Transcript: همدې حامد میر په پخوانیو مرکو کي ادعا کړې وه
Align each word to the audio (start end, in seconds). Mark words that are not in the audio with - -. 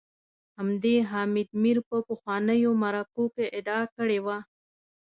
همدې 0.57 0.95
حامد 1.11 1.47
میر 1.61 1.77
په 1.87 1.97
پخوانیو 2.07 2.71
مرکو 2.83 3.23
کي 3.35 3.45
ادعا 3.57 3.81
کړې 3.95 4.19
وه 4.25 4.37